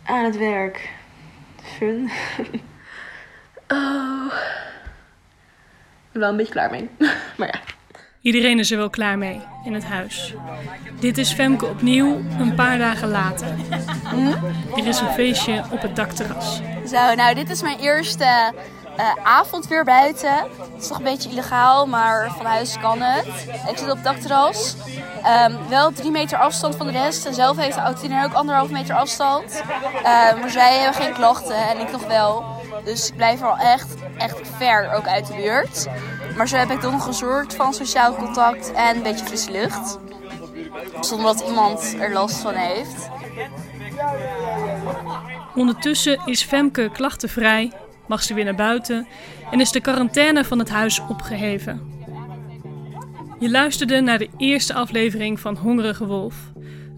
aan 0.05 0.25
het 0.25 0.37
werk. 0.37 0.91
Fun. 1.63 2.11
oh. 3.69 4.33
Ik 6.07 6.13
ben 6.13 6.21
wel 6.21 6.31
een 6.31 6.37
beetje 6.37 6.53
klaar 6.53 6.71
mee. 6.71 6.89
maar 7.39 7.49
ja. 7.49 7.61
Iedereen 8.21 8.59
is 8.59 8.71
er 8.71 8.77
wel 8.77 8.91
klaar 8.91 9.19
mee 9.19 9.41
in 9.65 9.75
het 9.75 9.85
huis. 9.85 10.35
Dit 11.01 11.19
is 11.19 11.33
Femke 11.33 11.67
opnieuw, 11.67 12.21
een 12.39 12.55
paar 12.55 12.79
dagen 12.79 13.09
later. 13.09 13.47
Hm? 14.05 14.33
Er 14.77 14.87
is 14.87 15.01
een 15.01 15.13
feestje 15.13 15.65
op 15.71 15.83
het 15.83 15.97
dakterras. 15.97 16.61
Zo, 16.87 17.15
nou 17.15 17.35
dit 17.35 17.51
is 17.51 17.63
mijn 17.63 17.79
eerste 17.79 18.53
uh, 18.99 19.13
avond 19.23 19.67
weer 19.67 19.85
buiten. 19.85 20.35
Het 20.37 20.83
is 20.83 20.87
toch 20.87 20.99
een 20.99 21.05
beetje 21.05 21.31
illegaal, 21.31 21.87
maar 21.87 22.33
van 22.37 22.47
huis 22.47 22.79
kan 22.81 23.01
het. 23.01 23.27
Ik 23.69 23.79
zit 23.79 23.91
op 23.91 23.95
het 23.95 24.05
dakterras. 24.05 24.77
Um, 25.47 25.69
wel 25.69 25.93
drie 25.93 26.11
meter 26.11 26.39
afstand 26.39 26.77
van 26.77 26.87
de 26.87 26.93
rest. 26.93 27.27
En 27.27 27.35
zelf 27.35 27.57
heeft 27.57 27.75
de 27.75 27.83
oud 27.83 28.05
ook 28.25 28.33
anderhalf 28.33 28.71
meter 28.71 28.95
afstand. 28.95 29.63
Uh, 29.97 30.03
maar 30.41 30.51
zij 30.51 30.79
hebben 30.79 31.03
geen 31.03 31.13
klachten 31.13 31.69
en 31.69 31.81
ik 31.81 31.93
nog 31.93 32.07
wel. 32.07 32.45
Dus 32.85 33.09
ik 33.09 33.17
blijf 33.17 33.41
wel 33.41 33.57
echt, 33.57 33.95
echt 34.19 34.41
ver 34.57 34.93
ook 34.93 35.07
uit 35.07 35.27
de 35.27 35.35
buurt. 35.35 35.87
Maar 36.37 36.49
zo 36.49 36.57
heb 36.57 36.71
ik 36.71 36.81
toch 36.81 36.93
nog 36.93 37.05
gezorgd 37.05 37.55
van 37.55 37.75
sociaal 37.75 38.15
contact 38.15 38.73
en 38.73 38.97
een 38.97 39.03
beetje 39.03 39.27
frisse 39.27 39.51
lucht. 39.51 39.99
Zonder 41.01 41.27
dat 41.27 41.49
iemand 41.49 41.95
er 41.99 42.13
last 42.13 42.37
van 42.37 42.55
heeft. 42.55 43.11
Ondertussen 45.55 46.21
is 46.25 46.43
Femke 46.43 46.91
klachtenvrij, 46.93 47.73
mag 48.13 48.23
ze 48.23 48.35
weer 48.35 48.45
naar 48.45 48.55
buiten 48.55 49.07
en 49.51 49.61
is 49.61 49.71
de 49.71 49.81
quarantaine 49.81 50.45
van 50.45 50.59
het 50.59 50.69
huis 50.69 51.01
opgeheven. 51.09 51.81
Je 53.39 53.51
luisterde 53.51 54.01
naar 54.01 54.19
de 54.19 54.29
eerste 54.37 54.75
aflevering 54.75 55.41
van 55.41 55.57
Hongerige 55.57 56.07
Wolf. 56.07 56.35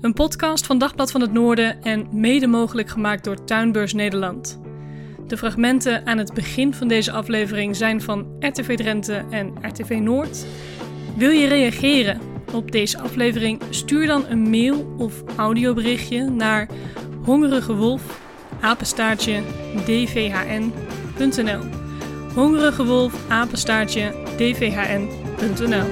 Een 0.01 0.13
podcast 0.13 0.67
van 0.67 0.79
Dagblad 0.79 1.11
van 1.11 1.21
het 1.21 1.33
Noorden 1.33 1.83
en 1.83 2.07
mede 2.11 2.47
mogelijk 2.47 2.89
gemaakt 2.89 3.25
door 3.25 3.45
Tuinbeurs 3.45 3.93
Nederland. 3.93 4.61
De 5.27 5.37
fragmenten 5.37 6.07
aan 6.07 6.19
het 6.19 6.35
begin 6.35 6.75
van 6.75 6.89
deze 6.89 7.13
aflevering 7.13 7.77
zijn 7.77 8.03
van 8.03 8.27
RTV 8.41 8.77
Drenthe 8.77 9.25
en 9.31 9.55
RTV 9.61 9.99
Noord. 10.01 10.47
Wil 11.17 11.31
je 11.31 11.47
reageren 11.47 12.21
op 12.53 12.73
deze 12.73 12.99
aflevering? 12.99 13.63
Stuur 13.71 14.07
dan 14.07 14.25
een 14.29 14.51
mail 14.51 14.95
of 14.99 15.23
audioberichtje 15.37 16.31
naar 16.31 16.69
hongerigewolf 17.25 18.23
apenstaartje 18.61 19.43
dvhn.nl 19.85 21.04
hongerigewolf 22.35 23.13
apenstaartje 23.29 24.15
dvhn.nl 24.37 25.87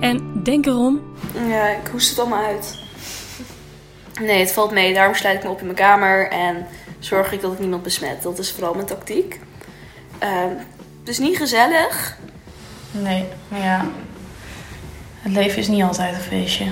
En 0.00 0.42
denk 0.42 0.66
erom. 0.66 1.00
Ja, 1.48 1.68
ik 1.68 1.86
hoest 1.92 2.10
het 2.10 2.18
allemaal 2.18 2.44
uit. 2.44 2.78
Nee, 4.20 4.40
het 4.40 4.52
valt 4.52 4.70
mee. 4.70 4.94
Daarom 4.94 5.14
sluit 5.14 5.36
ik 5.36 5.44
me 5.44 5.50
op 5.50 5.58
in 5.58 5.64
mijn 5.64 5.76
kamer 5.76 6.28
en 6.28 6.66
zorg 6.98 7.32
ik 7.32 7.40
dat 7.40 7.52
ik 7.52 7.58
niemand 7.58 7.82
besmet. 7.82 8.22
Dat 8.22 8.38
is 8.38 8.52
vooral 8.52 8.74
mijn 8.74 8.86
tactiek. 8.86 9.40
Het 10.18 11.08
is 11.08 11.18
niet 11.18 11.36
gezellig. 11.36 12.18
Nee, 12.90 13.24
maar 13.48 13.60
ja. 13.60 13.84
Het 15.20 15.32
leven 15.32 15.58
is 15.58 15.68
niet 15.68 15.82
altijd 15.82 16.14
een 16.14 16.20
feestje. 16.20 16.66